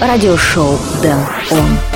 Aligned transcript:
радиошоу 0.00 0.78
Дэн 1.02 1.20
Он. 1.50 1.95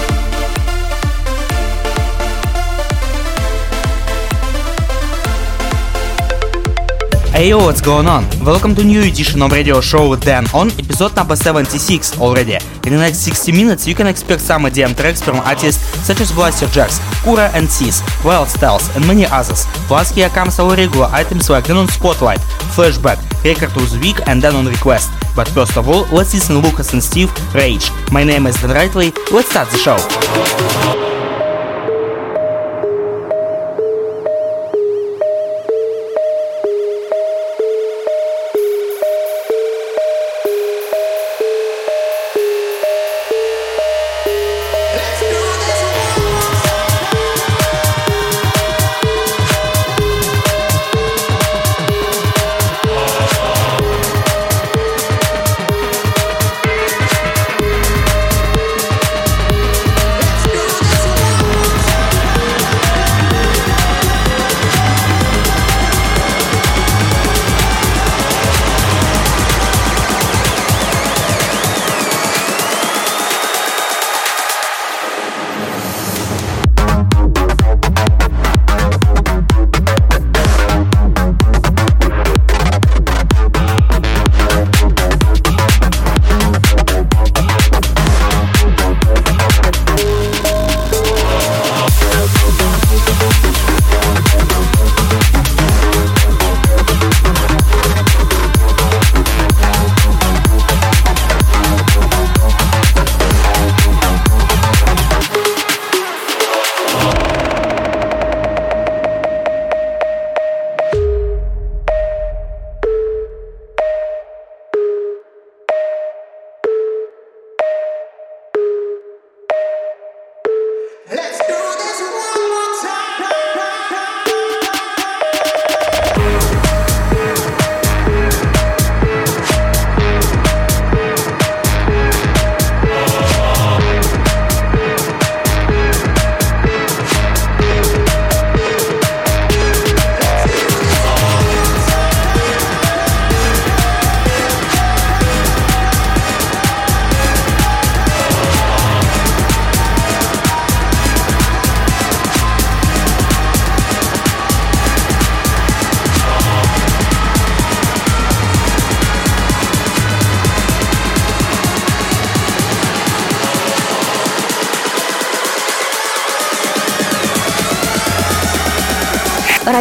Hey 7.40 7.48
yo, 7.48 7.56
what's 7.56 7.80
going 7.80 8.06
on? 8.06 8.28
Welcome 8.44 8.74
to 8.74 8.84
new 8.84 9.00
edition 9.00 9.40
of 9.40 9.52
radio 9.52 9.80
show 9.80 10.10
with 10.10 10.20
Dan 10.20 10.44
on 10.52 10.70
episode 10.72 11.16
number 11.16 11.34
76 11.34 12.20
already. 12.20 12.56
In 12.84 12.92
the 12.92 12.98
next 12.98 13.20
60 13.20 13.52
minutes, 13.52 13.86
you 13.86 13.94
can 13.94 14.06
expect 14.06 14.42
some 14.42 14.64
EDM 14.64 14.94
tracks 14.94 15.22
from 15.22 15.36
artists 15.36 15.82
such 16.06 16.20
as 16.20 16.32
Blasterjaxx, 16.32 17.00
Kura 17.24 17.50
and 17.54 17.66
Sis, 17.66 18.02
Wild 18.26 18.48
Styles, 18.48 18.94
and 18.94 19.06
many 19.06 19.24
others. 19.24 19.64
Plus, 19.88 20.10
here 20.10 20.28
comes 20.28 20.58
our 20.58 20.76
regular 20.76 21.06
items 21.12 21.48
like 21.48 21.64
Dan 21.64 21.78
on 21.78 21.88
Spotlight, 21.88 22.40
Flashback, 22.76 23.16
Record 23.42 23.74
of 23.74 23.90
the 23.90 23.98
Week, 24.02 24.16
and 24.26 24.42
Dan 24.42 24.54
on 24.54 24.66
Request. 24.66 25.10
But 25.34 25.48
first 25.48 25.78
of 25.78 25.88
all, 25.88 26.02
let's 26.12 26.34
listen 26.34 26.60
to 26.60 26.68
Lucas 26.68 26.92
and 26.92 27.02
Steve 27.02 27.32
Rage. 27.54 27.88
My 28.12 28.22
name 28.22 28.46
is 28.48 28.60
Dan 28.60 28.68
Rightway. 28.68 29.16
Let's 29.32 29.48
start 29.48 29.70
the 29.70 29.78
show. 29.78 31.09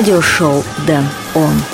Радиошоу 0.09 0.63
Дэн 0.87 1.05
Он. 1.35 1.68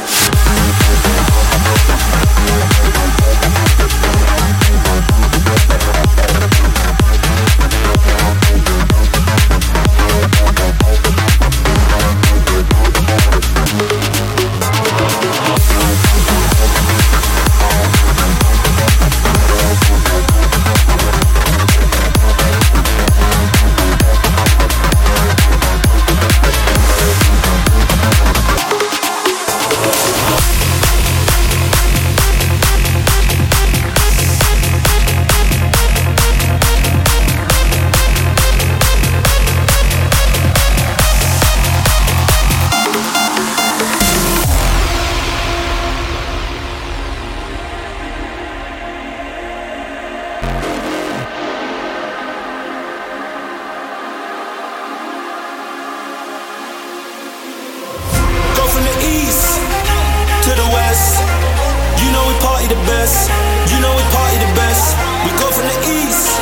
stress. 63.05 63.29
You 63.71 63.77
know 63.81 63.93
we 63.93 64.03
party 64.13 64.37
the 64.41 64.51
best. 64.57 64.97
We 65.25 65.31
go 65.37 65.47
from 65.53 65.65
the 65.69 65.77
east 65.85 66.33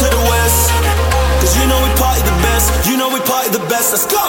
to 0.00 0.06
the 0.08 0.22
west. 0.28 0.72
Cause 1.40 1.52
you 1.56 1.66
know 1.68 1.78
we 1.84 1.90
party 2.00 2.22
the 2.24 2.36
best. 2.40 2.72
You 2.88 2.96
know 2.96 3.08
we 3.12 3.20
party 3.20 3.50
the 3.52 3.64
best. 3.68 3.92
Let's 3.92 4.06
go. 4.08 4.22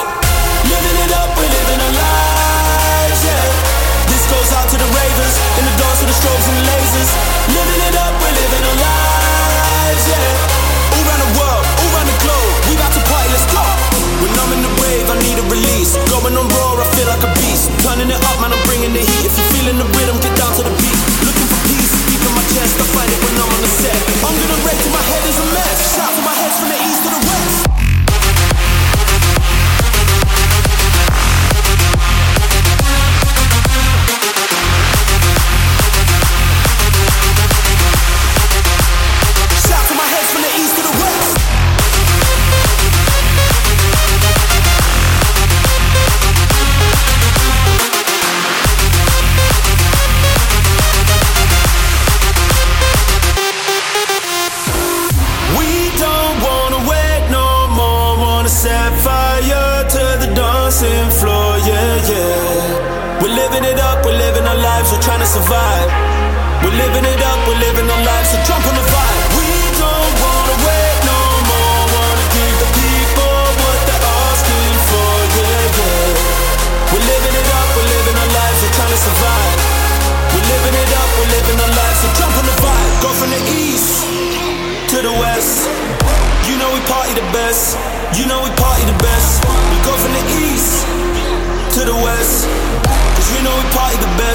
Living 0.68 0.97
it 1.07 1.12
up, 1.16 1.30
we're 1.40 1.47
living 1.47 1.80
our 1.80 1.94
lives, 1.96 3.19
yeah. 3.24 3.44
This 4.12 4.24
goes 4.28 4.50
out 4.59 4.68
to 4.68 4.75
the 4.75 4.90
ravers 4.91 5.36
in 5.59 5.63
the 5.63 5.75
dance 5.80 6.00
to 6.03 6.06
the 6.07 6.16
strobes 6.16 6.46
and 6.52 6.57
the 6.59 6.66
lasers. 6.68 7.09
Living 7.56 7.81
it 7.88 7.96
up, 7.96 8.13
we're 8.19 8.36
living 8.36 8.63
our 8.68 8.80
lives, 8.84 10.03
yeah. 10.12 10.28
All 10.92 11.04
around 11.07 11.21
the 11.24 11.31
world, 11.39 11.63
all 11.63 11.89
around 11.95 12.07
the 12.12 12.18
globe. 12.19 12.51
We 12.68 12.75
about 12.75 12.92
to 12.92 13.04
party, 13.07 13.30
let's 13.31 13.48
go. 13.48 13.63
When 14.19 14.31
I'm 14.36 14.51
in 14.51 14.62
the 14.68 14.74
rave, 14.83 15.07
I 15.07 15.16
need 15.24 15.38
a 15.39 15.45
release. 15.48 15.95
Going 16.12 16.36
on 16.36 16.48
raw, 16.51 16.83
I 16.83 16.86
feel 16.92 17.07
like 17.07 17.24
a 17.24 17.31
beast. 17.39 17.71
Turning 17.88 18.12
it 18.12 18.19
up, 18.19 18.36
man, 18.44 18.51
I'm 18.51 18.63
bringing 18.68 18.92
the 18.92 19.04
heat. 19.07 19.24
If 19.24 19.39
you're 19.39 19.51
feeling 19.56 19.80
the 19.80 19.88
rhythm, 19.95 20.19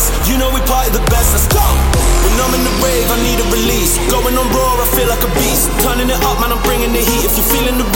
best. 0.02 0.30
You 0.30 0.38
know 0.38 0.50
we 0.50 0.60
party 0.66 0.90
the 0.90 1.04
best. 1.10 1.30
Let's 1.34 1.46
go. 1.46 1.62
When 1.62 2.34
I'm 2.42 2.54
in 2.54 2.64
the 2.64 2.74
rave, 2.82 3.06
I 3.10 3.18
need 3.22 3.38
a 3.38 3.46
release. 3.54 3.98
Going 4.10 4.34
on 4.34 4.46
raw, 4.50 4.82
I 4.82 4.86
feel 4.94 5.08
like 5.08 5.22
a 5.22 5.30
beast. 5.38 5.70
Turning 5.82 6.10
it 6.10 6.20
up, 6.26 6.40
man, 6.40 6.52
I'm 6.52 6.62
bringing 6.62 6.92
the 6.92 7.02
heat. 7.02 7.24
If 7.26 7.36
you're 7.38 7.50
feeling 7.50 7.78
the 7.78 7.88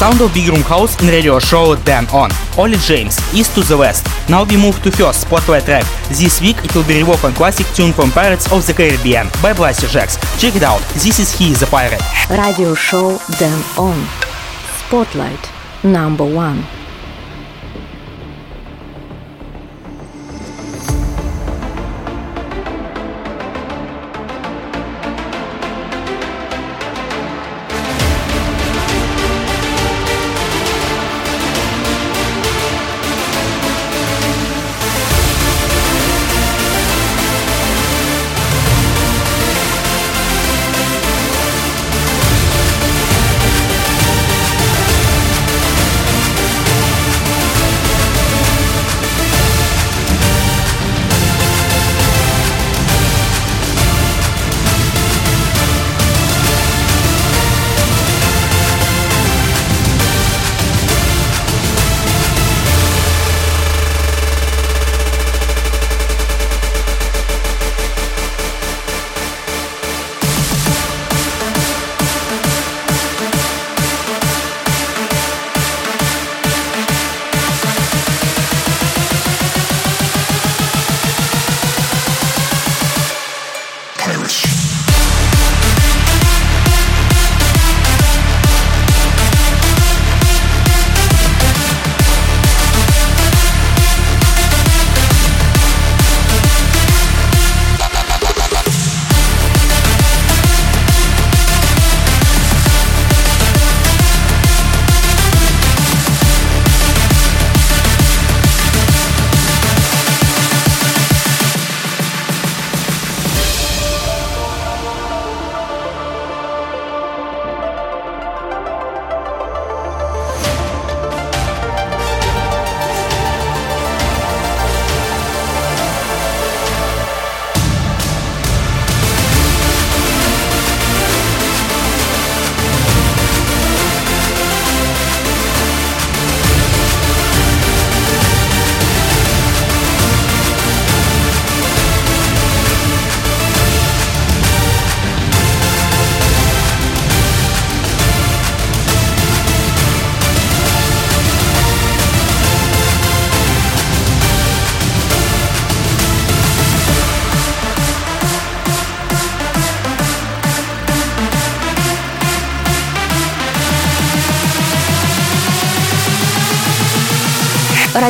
sound 0.00 0.22
of 0.22 0.32
big 0.32 0.48
room 0.48 0.62
house 0.62 0.98
in 1.02 1.08
radio 1.08 1.38
show 1.38 1.76
Dan 1.76 2.06
On. 2.08 2.30
Only 2.56 2.78
James, 2.78 3.18
East 3.34 3.54
to 3.54 3.60
the 3.60 3.76
West. 3.76 4.06
Now 4.30 4.44
we 4.44 4.56
move 4.56 4.82
to 4.82 4.90
first 4.90 5.20
spotlight 5.20 5.64
track. 5.66 5.84
This 6.08 6.40
week 6.40 6.56
it 6.64 6.74
will 6.74 6.86
be 6.88 7.02
Rewoken 7.02 7.34
classic 7.34 7.66
tune 7.76 7.92
from 7.92 8.10
Pirates 8.10 8.50
of 8.50 8.66
the 8.66 8.72
Caribbean 8.72 9.26
by 9.42 9.52
Blasterjaxx. 9.52 10.16
Check 10.40 10.56
it 10.56 10.62
out, 10.62 10.80
this 10.94 11.18
is 11.18 11.30
He 11.38 11.52
is 11.52 11.60
a 11.60 11.66
Pirate. 11.66 12.00
Radio 12.30 12.74
show 12.74 13.18
Dan 13.38 13.60
On. 13.76 14.00
Spotlight 14.80 15.44
number 15.84 16.24
one. 16.24 16.64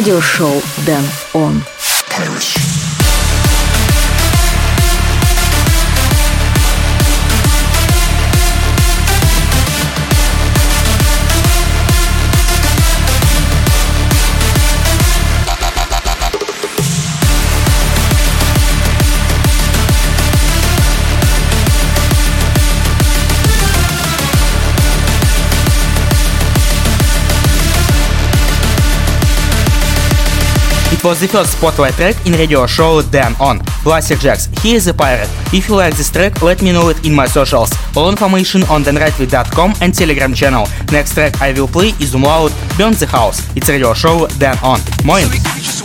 Радиошоу 0.01 0.63
It 31.01 31.05
was 31.05 31.19
the 31.19 31.29
first 31.29 31.57
spotlight 31.57 31.95
track 31.95 32.15
in 32.27 32.35
radio 32.35 32.67
show 32.67 33.01
Dan 33.01 33.35
On. 33.41 33.59
Blasterjaxx, 33.85 34.61
he 34.61 34.75
is 34.75 34.87
a 34.87 34.93
pirate. 34.93 35.31
If 35.51 35.67
you 35.67 35.77
like 35.77 35.97
this 35.97 36.11
track, 36.11 36.43
let 36.43 36.61
me 36.61 36.73
know 36.73 36.91
it 36.91 37.07
in 37.07 37.15
my 37.15 37.27
socials. 37.27 37.71
All 37.97 38.11
information 38.11 38.65
on 38.65 38.85
danrightway.com 38.85 39.77
and 39.81 39.95
telegram 39.95 40.35
channel. 40.35 40.67
Next 40.93 41.15
track 41.15 41.41
I 41.41 41.55
will 41.55 41.69
play 41.69 41.95
is 42.01 42.15
Umlaut 42.15 42.53
Burn 42.77 42.93
the 42.93 43.07
House. 43.07 43.41
It's 43.57 43.71
radio 43.71 43.95
show 43.95 44.27
Dan 44.39 44.59
On. 44.63 44.79
Moin! 45.07 45.80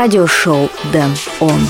радиошоу 0.00 0.70
«Дэн 0.94 1.12
Он». 1.40 1.60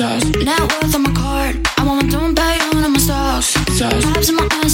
Net 0.00 0.60
worth 0.60 0.94
on 0.94 1.02
my 1.02 1.12
card. 1.12 1.60
I 1.76 1.84
want 1.84 2.04
on 2.04 2.06
my 2.06 2.08
doing 2.08 2.34
bad 2.34 2.74
on 2.74 2.90
my 2.90 2.98
stocks. 2.98 3.52
Tabs 3.78 4.30
in 4.30 4.36
my 4.36 4.48
eyes. 4.50 4.69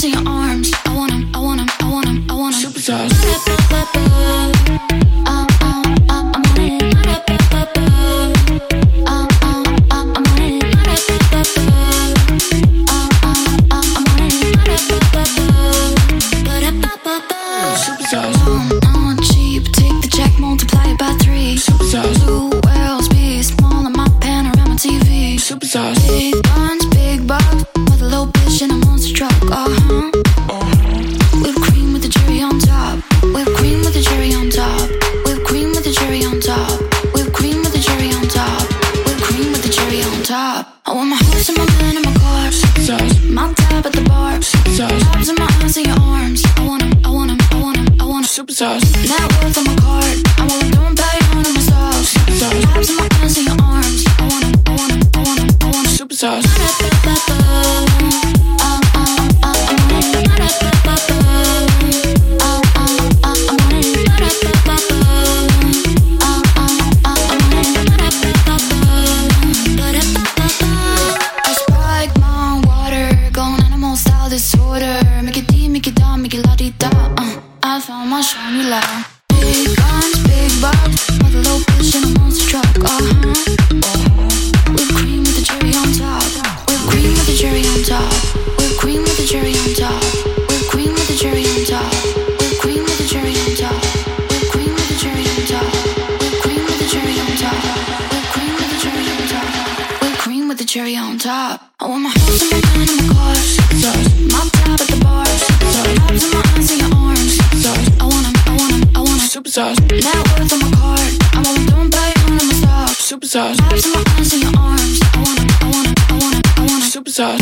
Super 109.47 109.61
sauce. 109.61 109.79
Now 109.79 110.23
worth 110.35 110.51
on 110.51 110.59
my 110.59 110.67
card. 110.75 111.15
I'm 111.31 111.45
on 111.45 111.55
doing 111.67 111.89
play 111.89 112.11
on 112.25 112.33
my 112.33 112.39
stop. 112.53 112.89
Super 112.89 113.27
sauce. 113.27 113.57
Laps 113.61 113.85
in 113.85 113.93
my 113.93 114.03
hands 114.09 114.33
in 114.33 114.41
your 114.41 114.51
arms. 114.57 114.99
I 115.01 115.05
wanna, 115.23 115.47
I 115.61 115.63
wanna, 115.71 115.93
I 116.09 116.13
wanna, 116.19 116.41
I 116.57 116.59
wanna. 116.67 116.83
Super 116.83 117.09
sauce. 117.09 117.39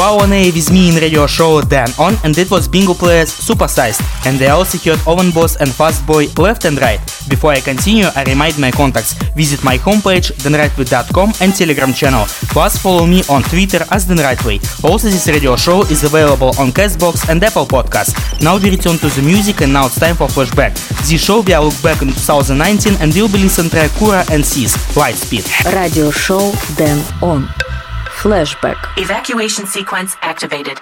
You 0.00 0.06
are 0.06 0.22
on 0.22 0.30
with 0.30 0.72
me 0.72 0.88
in 0.88 0.94
radio 0.94 1.26
show 1.26 1.60
Dan 1.60 1.90
On, 1.98 2.16
and 2.24 2.32
it 2.38 2.50
was 2.50 2.66
Bingo 2.66 2.94
Players 2.94 3.28
Supersized, 3.28 4.00
and 4.24 4.38
they 4.38 4.48
also 4.48 4.78
heard 4.78 4.98
Oven 5.06 5.30
Boss 5.30 5.56
and 5.56 5.70
Fast 5.70 6.06
Boy 6.06 6.24
Left 6.38 6.64
and 6.64 6.80
Right. 6.80 6.98
Before 7.28 7.50
I 7.50 7.60
continue, 7.60 8.06
I 8.16 8.24
remind 8.24 8.58
my 8.58 8.70
contacts. 8.70 9.12
Visit 9.36 9.62
my 9.62 9.76
homepage, 9.76 10.32
danrightway.com 10.40 11.34
and 11.42 11.54
Telegram 11.54 11.92
channel. 11.92 12.24
Plus, 12.48 12.78
follow 12.78 13.04
me 13.04 13.22
on 13.28 13.42
Twitter 13.42 13.84
as 13.90 14.06
danrightway. 14.06 14.56
Also, 14.82 15.10
this 15.10 15.28
radio 15.28 15.54
show 15.54 15.82
is 15.82 16.02
available 16.02 16.54
on 16.58 16.72
Castbox 16.72 17.28
and 17.28 17.44
Apple 17.44 17.66
Podcast. 17.66 18.16
Now 18.40 18.56
we 18.56 18.70
return 18.70 18.96
to 19.04 19.08
the 19.08 19.20
music, 19.20 19.60
and 19.60 19.70
now 19.70 19.84
it's 19.84 20.00
time 20.00 20.16
for 20.16 20.28
flashback. 20.28 20.72
This 21.06 21.22
show 21.22 21.42
we 21.42 21.52
are 21.52 21.62
look 21.62 21.76
back 21.82 22.00
in 22.00 22.08
2019, 22.08 22.96
and 23.02 23.12
we'll 23.12 23.28
be 23.28 23.36
listening 23.36 23.68
to 23.72 23.90
Kura 23.98 24.24
and 24.32 24.46
Seas, 24.46 24.76
Lightspeed. 24.96 25.44
Radio 25.74 26.10
show 26.10 26.54
Dan 26.78 27.04
On. 27.20 27.46
Flashback. 28.20 28.76
Evacuation 28.98 29.64
sequence 29.64 30.14
activated. 30.20 30.78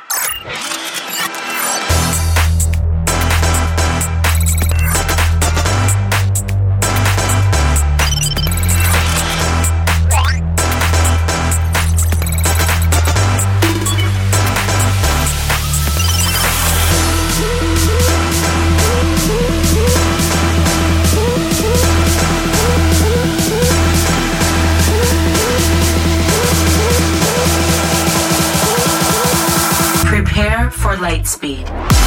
light 31.09 31.27
speed. 31.27 31.98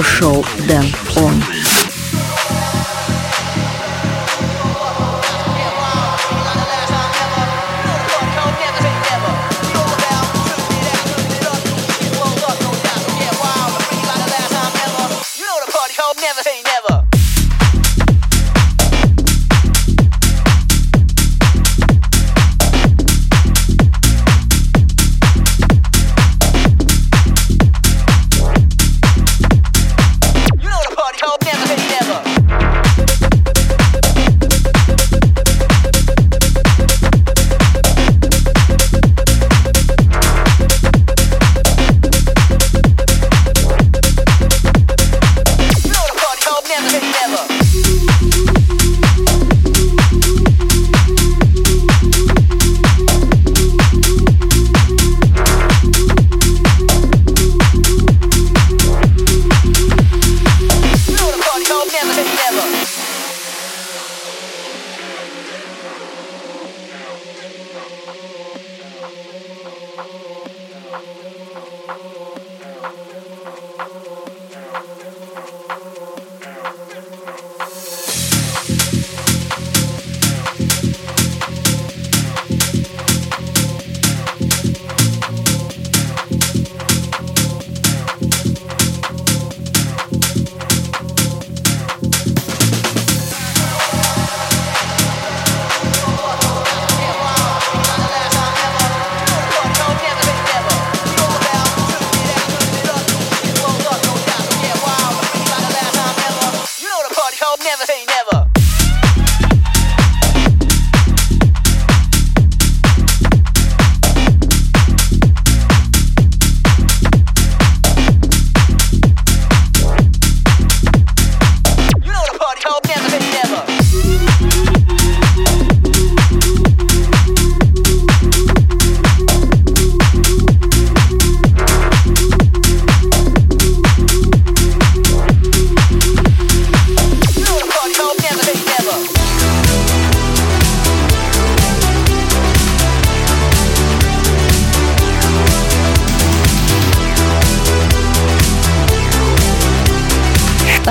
Радиошоу 0.00 0.46
Дэн 0.66 0.99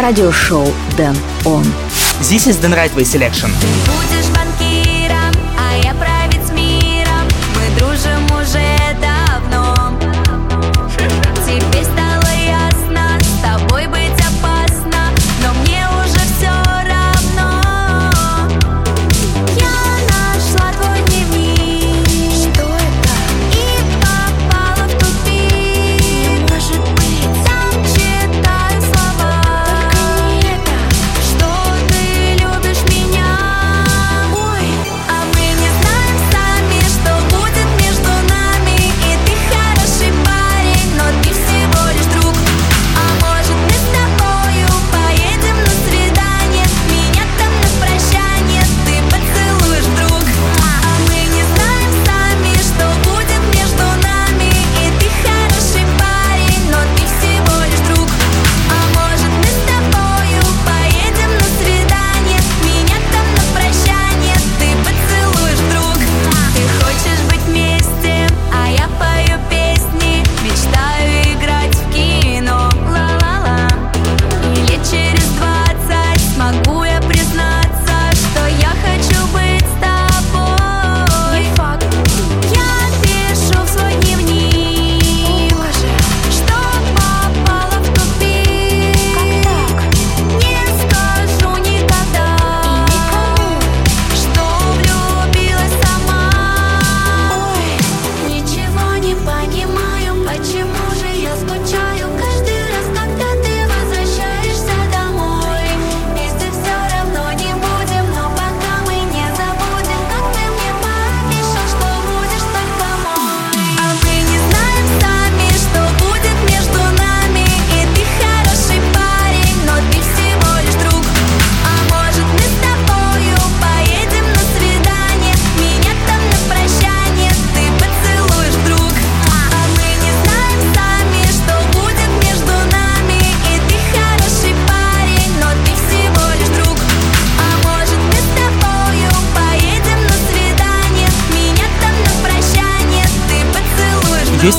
радиошоу 0.10 0.66
Дэн 0.98 1.16
Он. 1.46 1.64
This 2.22 2.48
is 2.48 2.60
Дэн 2.60 2.74
Райтвей 2.74 3.06
Selection. 3.06 3.52
Ты 3.62 3.92
будешь 3.92 4.26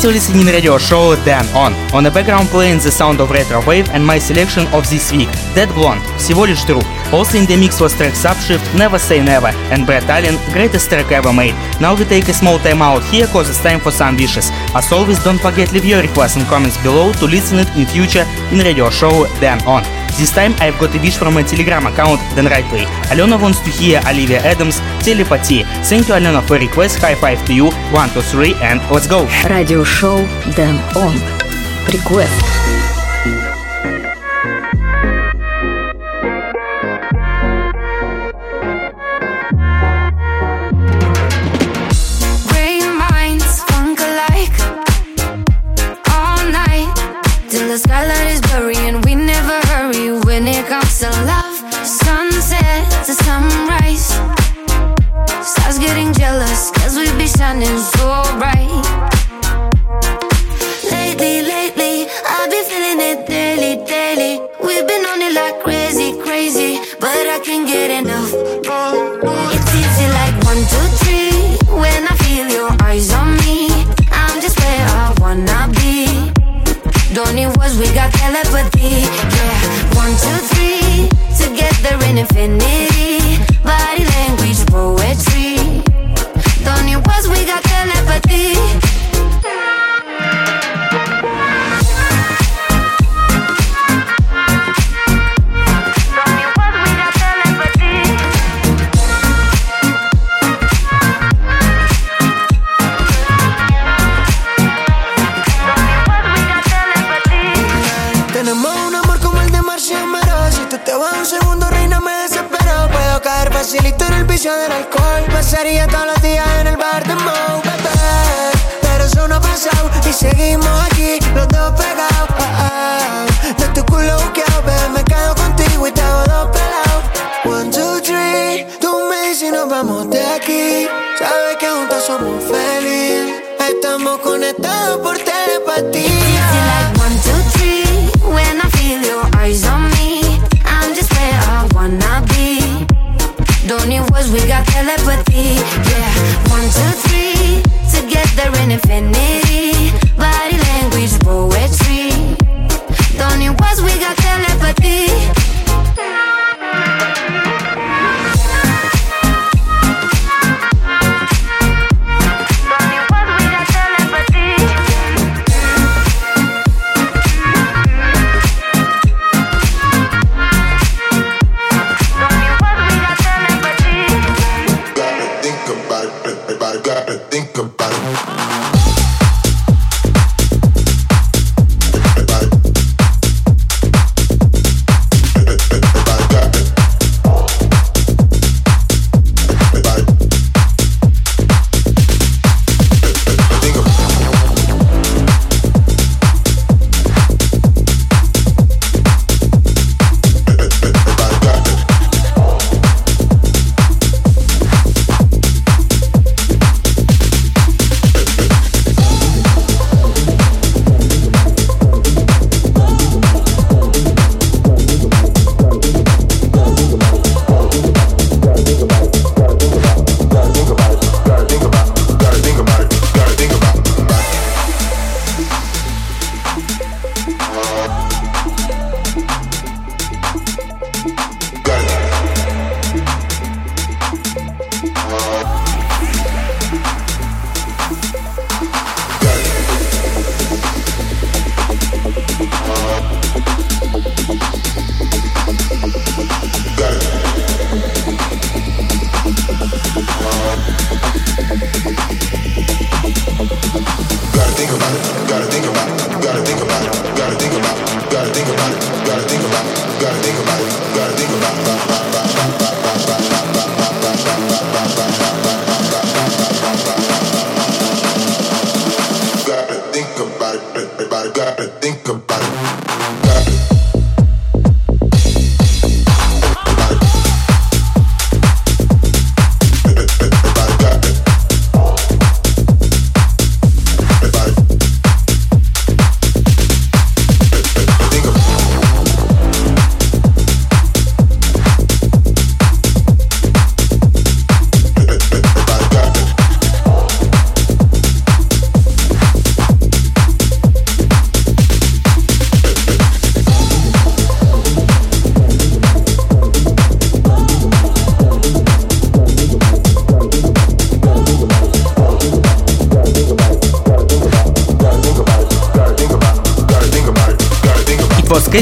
still 0.00 0.12
listening 0.12 0.46
radio 0.46 0.78
show 0.78 1.14
Dan 1.26 1.44
On. 1.54 1.74
On 1.92 2.02
the 2.02 2.10
background 2.10 2.48
playing 2.48 2.78
the 2.78 2.90
sound 2.90 3.20
of 3.20 3.30
Retro 3.30 3.62
Wave 3.66 3.86
and 3.90 4.02
my 4.02 4.18
selection 4.18 4.66
of 4.68 4.88
this 4.88 5.12
week, 5.12 5.28
Dead 5.54 5.68
Blonde, 5.74 6.00
всего 6.16 6.46
лишь 6.46 6.64
true. 6.64 6.80
Also 7.12 7.36
in 7.36 7.44
the 7.44 7.54
mix 7.54 7.78
was 7.82 7.92
track 7.94 8.14
Subshift, 8.14 8.64
Never 8.78 8.98
Say 8.98 9.20
Never, 9.22 9.52
and 9.70 9.84
Brett 9.84 10.08
Allen, 10.08 10.38
greatest 10.54 10.88
track 10.88 11.12
ever 11.12 11.34
made. 11.34 11.54
Now 11.82 11.94
we 11.94 12.06
take 12.06 12.28
a 12.28 12.32
small 12.32 12.58
time 12.60 12.80
out 12.80 13.04
here 13.12 13.26
cause 13.26 13.50
it's 13.50 13.62
time 13.62 13.78
for 13.78 13.90
some 13.90 14.16
wishes. 14.16 14.48
As 14.74 14.90
always, 14.90 15.22
don't 15.22 15.38
forget 15.38 15.70
leave 15.70 15.84
your 15.84 16.00
requests 16.00 16.36
and 16.36 16.46
comments 16.46 16.82
below 16.82 17.12
to 17.12 17.26
listen 17.26 17.58
it 17.58 17.68
in 17.76 17.84
future 17.84 18.24
in 18.52 18.58
radio 18.60 18.88
show 18.88 19.26
Dan 19.38 19.60
On. 19.66 19.99
This 20.20 20.33
time 20.33 20.54
I've 20.61 20.78
got 20.78 20.94
a 20.94 20.98
wish 20.98 21.16
from 21.16 21.38
a 21.38 21.42
Telegram 21.42 21.87
account, 21.87 22.20
then 22.37 22.44
right 22.44 22.70
way. 22.70 22.85
Алена 23.11 23.38
Вон 23.38 23.54
Стухия, 23.54 24.02
Оливия 24.04 24.42
Эдамс, 24.42 24.76
Телепати. 25.02 25.64
Thank 25.88 26.09
you, 26.09 26.14
Алена, 26.14 26.42
for 26.42 26.59
request. 26.59 26.98
High 27.00 27.14
five 27.14 27.42
to 27.46 27.54
you. 27.54 27.70
One, 27.90 28.11
two, 28.11 28.20
three, 28.20 28.52
and 28.61 28.83
let's 28.90 29.06
go. 29.06 29.26
Радиошоу 29.44 30.28
Дэн 30.54 30.78
Он. 30.94 31.14
Request. 31.88 32.89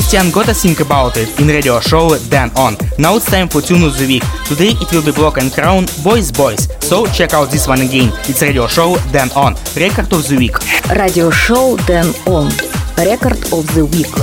Christian 0.09 0.33
Gotta 0.33 0.55
Think 0.55 0.81
About 0.81 1.19
It 1.19 1.39
in 1.39 1.49
radio 1.49 1.79
show 1.81 2.17
Dan 2.31 2.51
On. 2.57 2.75
Now 2.99 3.17
it's 3.17 3.27
time 3.27 3.47
for 3.47 3.61
Tune 3.61 3.83
of 3.83 3.99
the 3.99 4.07
Week. 4.07 4.23
Today 4.47 4.71
it 4.81 4.91
will 4.91 5.05
be 5.05 5.13
Block 5.13 5.37
and 5.37 5.53
Crown 5.53 5.85
Boys 6.03 6.33
Boys. 6.33 6.67
So 6.81 7.05
check 7.09 7.35
out 7.35 7.51
this 7.51 7.69
one 7.69 7.83
again. 7.83 8.11
It's 8.25 8.41
radio 8.41 8.67
show 8.67 8.97
Dan 9.13 9.29
On. 9.37 9.53
Record 9.77 10.11
of 10.11 10.27
the 10.27 10.37
Week. 10.39 10.57
Radio 10.97 11.29
show 11.29 11.77
Dan 11.85 12.07
On. 12.27 12.49
Record 12.97 13.37
of 13.53 13.67
the 13.75 13.85
Week. 13.85 14.18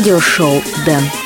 радиошоу 0.00 0.62
«Дэн». 0.86 1.19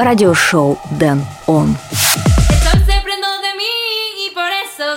Радиошоу 0.00 0.78
Дэн 0.92 1.22
Он. 1.46 1.76
El 4.82 4.96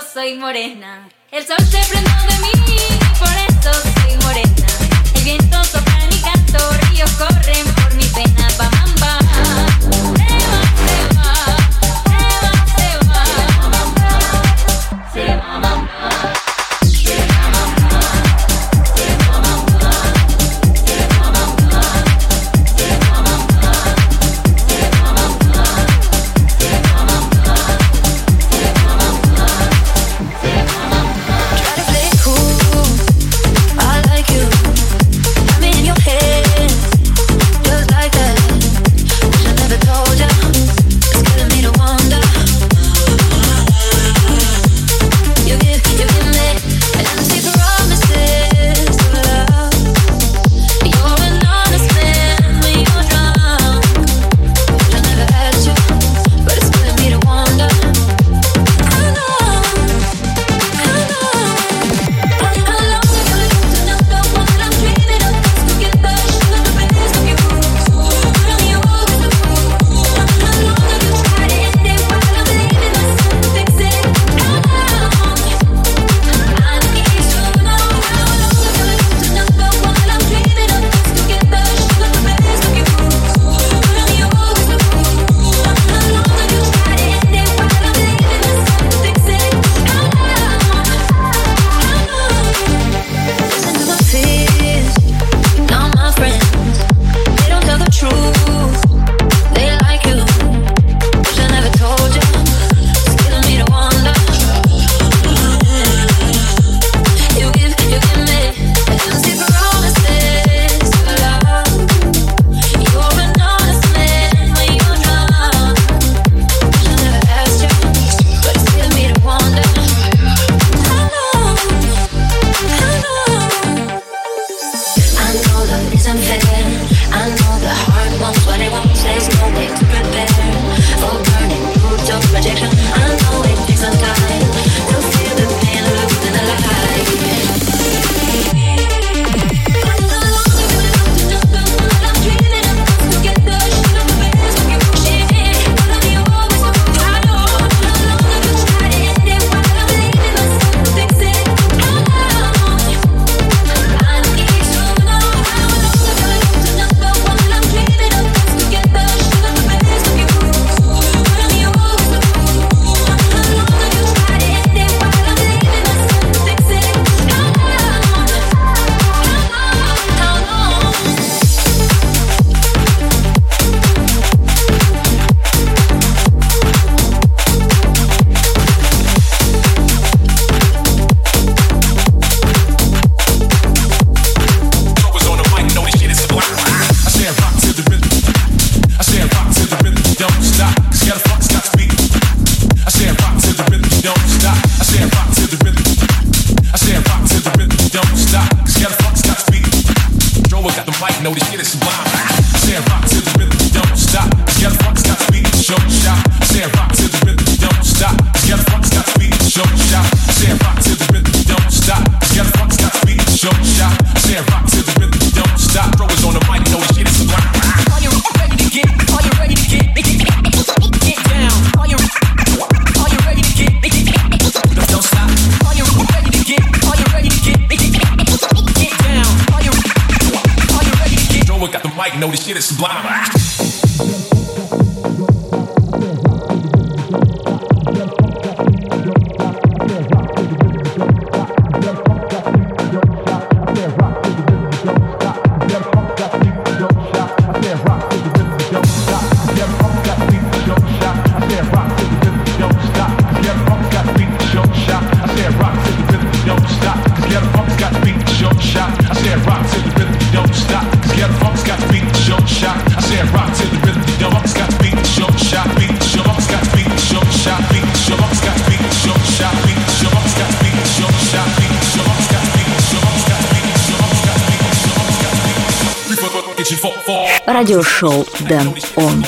Радиошоу 277.46 278.26
Дэн 278.40 278.74
Он. 278.96 279.24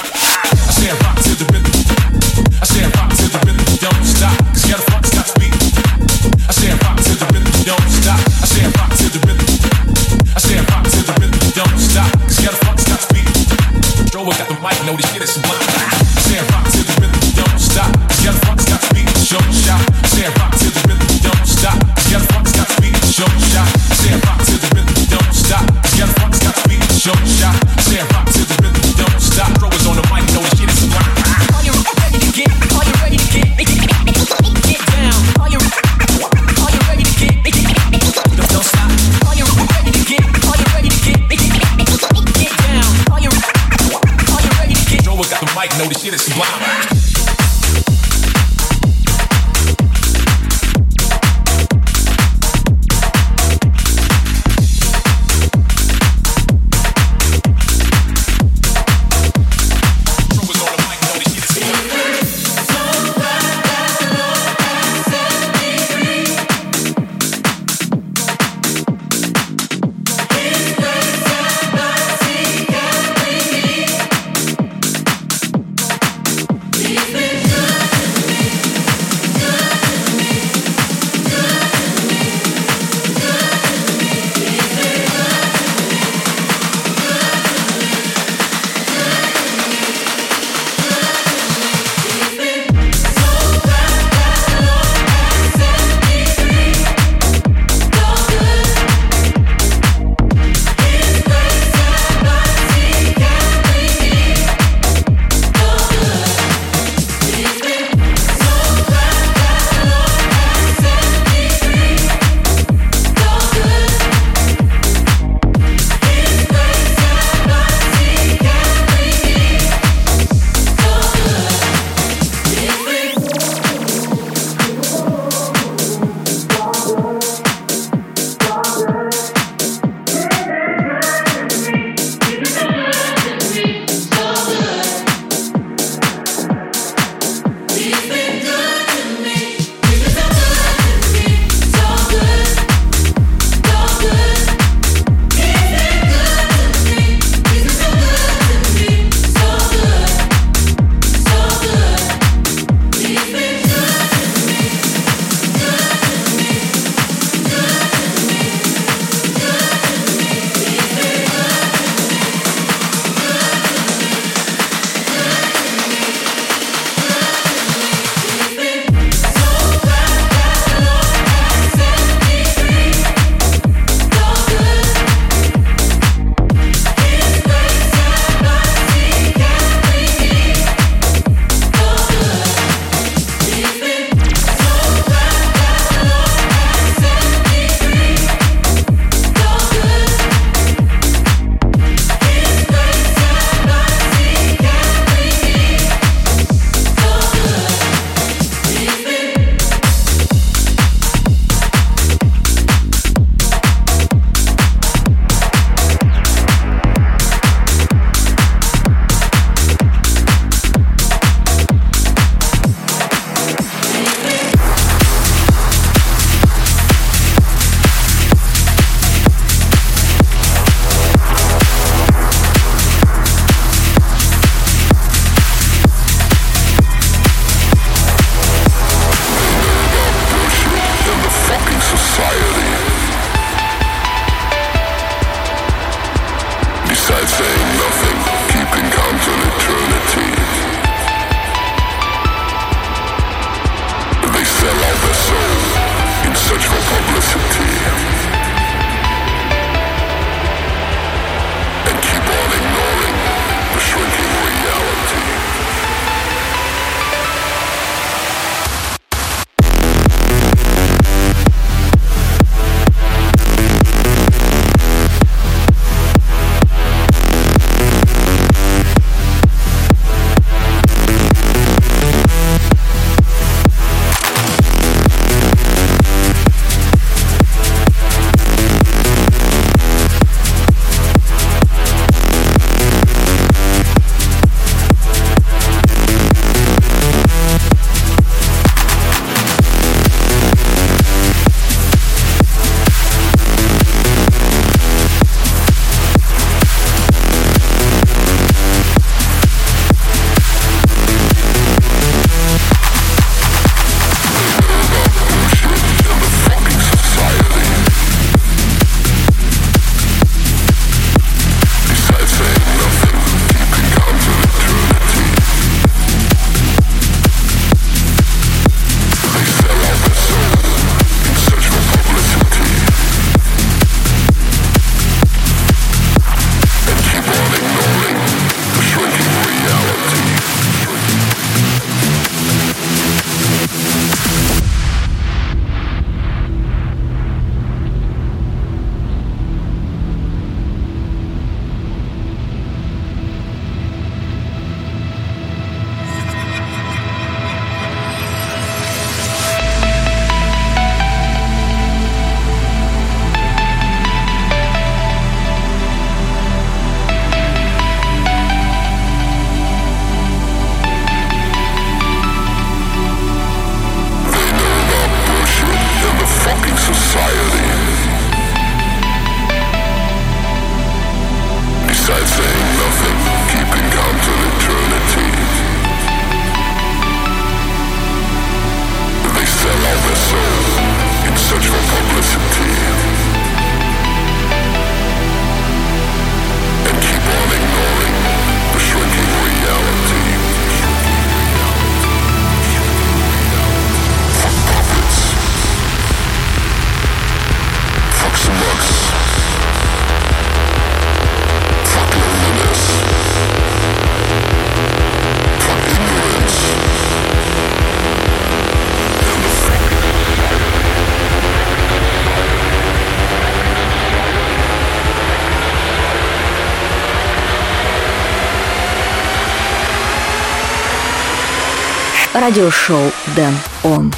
Радиошоу 422.47 423.11
Дэн 423.35 423.53
Он. 423.83 424.13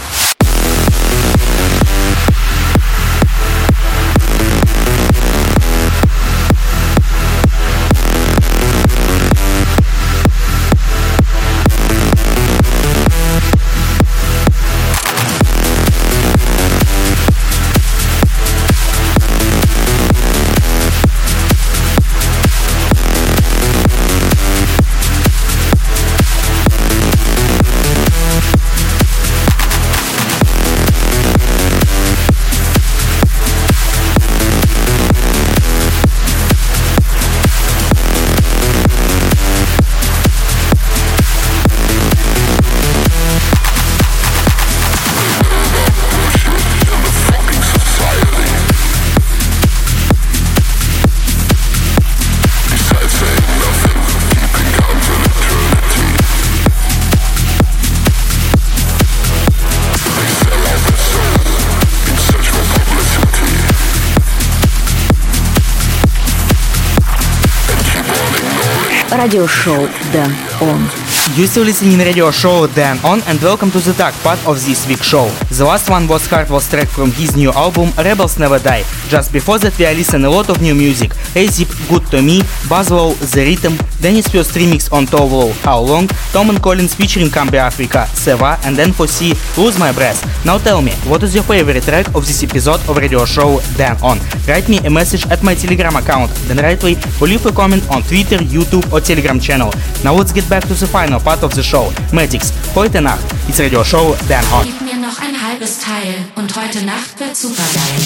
радиошоу 69.28 69.86
Дэн 70.10 70.32
Он. 70.62 70.90
You 71.36 71.46
still 71.46 71.64
listening 71.64 71.98
radio 71.98 72.30
show 72.30 72.66
Dan 72.74 72.98
On 73.04 73.22
and 73.28 73.38
welcome 73.42 73.70
to 73.70 73.78
the 73.78 73.92
dark 73.92 74.14
part 74.22 74.38
of 74.46 74.56
this 74.64 74.88
week's 74.88 75.04
show. 75.04 75.28
The 75.50 75.64
last 75.66 75.90
one 75.90 76.08
was 76.08 76.26
Hardwell's 76.26 76.66
track 76.70 76.88
from 76.88 77.12
his 77.12 77.36
new 77.36 77.52
album 77.52 77.92
Rebels 77.98 78.38
Never 78.38 78.58
Die. 78.58 78.82
Just 79.10 79.30
before 79.30 79.58
that 79.58 79.78
we 79.78 79.84
are 79.84 79.92
listening 79.92 80.24
a 80.24 80.30
lot 80.30 80.48
of 80.48 80.62
new 80.62 80.74
music. 80.74 81.10
ASIP, 81.36 81.68
Good 81.90 82.10
To 82.10 82.22
Me, 82.22 82.40
Buzzwell, 82.70 83.12
The 83.32 83.44
Rhythm, 83.44 83.76
Dennis 84.00 84.28
first 84.28 84.52
remix 84.54 84.92
on 84.92 85.06
Tove 85.06 85.32
Lo, 85.32 85.52
How 85.64 85.80
Long, 85.80 86.06
Tom 86.32 86.50
and 86.50 86.62
Collins 86.62 86.94
featuring 86.94 87.30
Cambria 87.30 87.62
Africa, 87.62 88.06
Seva 88.14 88.58
and 88.64 88.76
then 88.76 88.92
for 88.92 89.06
C, 89.08 89.34
Lose 89.56 89.78
My 89.78 89.92
Breath. 89.92 90.22
Now 90.44 90.58
tell 90.58 90.80
me, 90.80 90.92
what 91.10 91.22
is 91.22 91.34
your 91.34 91.44
favorite 91.44 91.82
track 91.82 92.06
of 92.14 92.26
this 92.26 92.42
episode 92.42 92.80
of 92.88 92.96
radio 92.96 93.24
show 93.24 93.60
Dan 93.76 93.96
On? 94.02 94.18
Write 94.46 94.68
me 94.68 94.78
a 94.86 94.90
message 94.90 95.26
at 95.30 95.42
my 95.42 95.54
telegram 95.54 95.96
account, 95.96 96.30
danrightway, 96.48 96.94
or 97.20 97.26
leave 97.26 97.44
a 97.46 97.52
comment 97.52 97.82
on 97.90 98.02
Twitter, 98.02 98.38
YouTube 98.38 98.90
or 98.92 99.00
telegram 99.00 99.40
channel. 99.40 99.72
Now 100.04 100.14
let's 100.14 100.32
get 100.32 100.48
back 100.48 100.62
to 100.68 100.74
the 100.74 100.86
final 100.86 101.20
part 101.20 101.42
of 101.42 101.54
the 101.54 101.62
show. 101.62 101.92
Magics, 102.12 102.52
heute 102.74 103.00
Nacht. 103.00 103.24
It's 103.48 103.58
radio 103.58 103.82
show 103.82 104.14
Dan 104.28 104.44
On. 104.52 104.64
Gib 104.64 104.80
mir 104.80 104.96
noch 104.96 105.18
ein 105.20 105.34
halbes 105.42 105.78
Teil 105.80 106.14
und 106.36 106.54
heute 106.56 106.84
Nacht 106.84 107.18
wird 107.18 107.36
supergeil. 107.36 107.98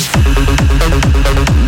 Heute 1.24 1.61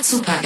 heute 0.00 0.39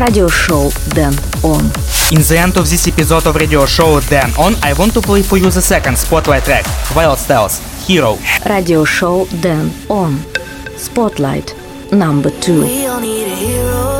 Radio 0.00 0.28
Show 0.28 0.70
Dan 0.94 1.12
On. 1.44 1.60
In 2.10 2.22
the 2.22 2.36
end 2.38 2.56
of 2.56 2.68
this 2.70 2.88
episode 2.88 3.26
of 3.26 3.36
radio 3.36 3.66
show 3.66 4.00
Dan 4.00 4.30
On, 4.38 4.54
I 4.62 4.72
want 4.72 4.94
to 4.94 5.00
play 5.02 5.22
for 5.22 5.36
you 5.36 5.50
the 5.50 5.60
second 5.60 5.98
spotlight 5.98 6.44
track, 6.44 6.64
Wild 6.96 7.18
Styles, 7.18 7.58
Hero. 7.86 8.16
Radio 8.48 8.84
show 8.86 9.26
Dan 9.42 9.70
On, 9.90 10.18
Spotlight, 10.76 11.54
number 11.92 12.30
two. 12.40 12.62
We 12.62 12.86
all 12.86 12.98
need 13.00 13.26
a 13.26 13.34
hero. 13.34 13.99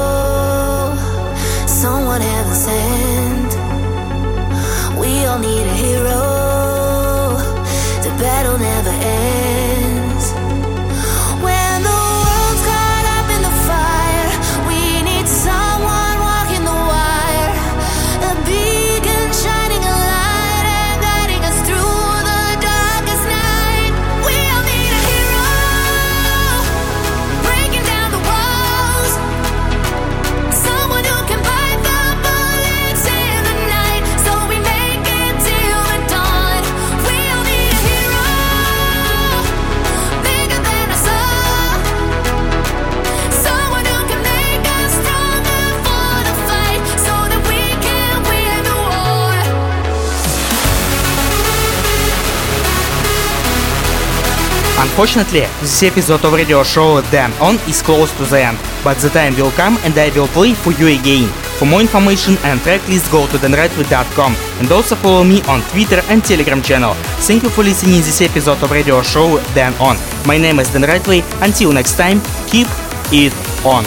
Unfortunately, 54.91 55.47
this 55.63 55.85
episode 55.85 56.25
of 56.25 56.33
radio 56.33 56.65
show 56.65 57.01
Dan 57.13 57.33
On 57.41 57.55
is 57.71 57.81
close 57.81 58.11
to 58.19 58.25
the 58.25 58.43
end, 58.43 58.59
but 58.83 58.97
the 58.99 59.09
time 59.09 59.37
will 59.37 59.53
come 59.53 59.79
and 59.85 59.97
I 59.97 60.11
will 60.11 60.27
play 60.27 60.53
for 60.53 60.73
you 60.73 60.89
again. 60.89 61.29
For 61.59 61.65
more 61.65 61.81
information 61.81 62.35
and 62.43 62.59
tracklist, 62.61 63.11
go 63.13 63.29
to 63.29 63.37
danrightway.com 63.39 64.35
and 64.59 64.73
also 64.73 64.97
follow 64.97 65.23
me 65.23 65.43
on 65.43 65.63
Twitter 65.71 66.03
and 66.11 66.25
Telegram 66.25 66.61
channel. 66.61 66.95
Thank 67.23 67.45
you 67.45 67.51
for 67.51 67.63
listening 67.63 68.03
this 68.03 68.21
episode 68.21 68.61
of 68.65 68.71
radio 68.73 69.01
show 69.01 69.39
Dan 69.55 69.75
On. 69.75 69.97
My 70.27 70.37
name 70.37 70.59
is 70.59 70.71
Dan 70.73 70.83
Rightway. 70.83 71.23
Until 71.41 71.73
next 71.73 71.97
time, 71.97 72.21
keep 72.49 72.67
it 73.13 73.33
on. 73.65 73.85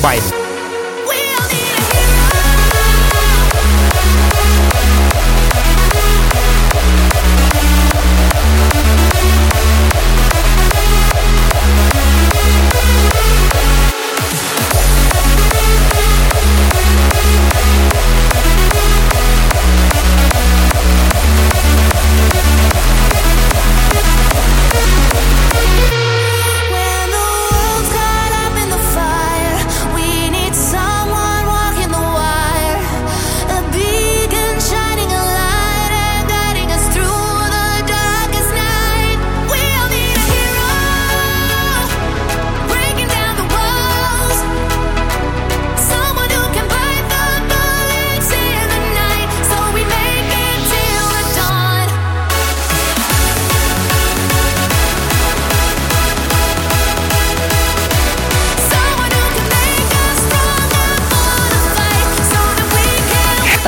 Bye. 0.00 0.35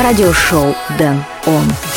радиошоу 0.08 0.74
«Дэн 0.96 1.22
Он». 1.44 1.87